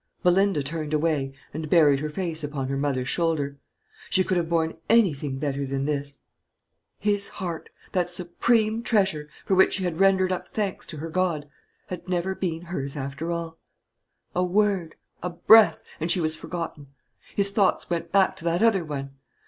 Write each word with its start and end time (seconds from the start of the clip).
Belinda 0.23 0.63
turned 0.63 0.95
away, 0.95 1.31
and 1.53 1.69
buried 1.69 1.99
her 1.99 2.09
face 2.09 2.43
upon 2.43 2.69
her 2.69 2.75
mother's 2.75 3.07
shoulder. 3.07 3.59
She 4.09 4.23
could 4.23 4.35
have 4.35 4.49
borne 4.49 4.79
anything 4.89 5.37
better 5.37 5.63
than 5.63 5.85
this. 5.85 6.21
His 6.97 7.27
heart 7.27 7.69
that 7.91 8.09
supreme 8.09 8.81
treasure, 8.81 9.29
for 9.45 9.53
which 9.53 9.73
she 9.73 9.83
had 9.83 9.99
rendered 9.99 10.31
up 10.31 10.47
thanks 10.47 10.87
to 10.87 10.97
her 10.97 11.11
God 11.11 11.47
had 11.85 12.09
never 12.09 12.33
been 12.33 12.63
hers 12.63 12.97
after 12.97 13.31
all. 13.31 13.59
A 14.35 14.41
word, 14.43 14.95
a 15.21 15.29
breath, 15.29 15.83
and 15.99 16.09
she 16.09 16.19
was 16.19 16.35
forgotten; 16.35 16.87
his 17.35 17.51
thoughts 17.51 17.87
went 17.87 18.11
back 18.11 18.35
to 18.37 18.43
that 18.43 18.63
other 18.63 18.83
one. 18.83 19.11